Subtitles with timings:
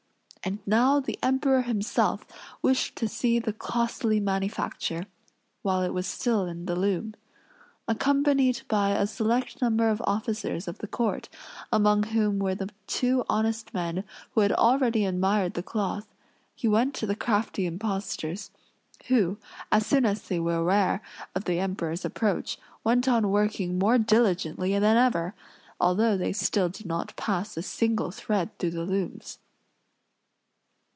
[0.43, 2.25] And now the Emperor himself
[2.63, 5.05] wished to see the costly manufacture,
[5.61, 7.13] while it was still in the loom.
[7.87, 11.29] Accompanied by a select number of officers of the court,
[11.71, 16.07] among whom were the two honest men who had already admired the cloth,
[16.55, 18.49] he went to the crafty impostors,
[19.09, 19.37] who,
[19.71, 21.03] as soon as they were aware
[21.35, 25.35] of the Emperor's approach, went on working more diligently than ever;
[25.79, 29.37] although they still did not pass a single thread through the looms.